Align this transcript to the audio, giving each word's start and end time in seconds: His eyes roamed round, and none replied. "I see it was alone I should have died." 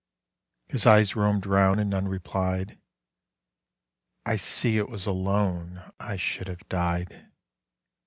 His 0.65 0.87
eyes 0.87 1.15
roamed 1.15 1.45
round, 1.45 1.79
and 1.79 1.87
none 1.91 2.07
replied. 2.07 2.79
"I 4.25 4.35
see 4.35 4.79
it 4.79 4.89
was 4.89 5.05
alone 5.05 5.91
I 5.99 6.15
should 6.15 6.47
have 6.47 6.67
died." 6.69 7.29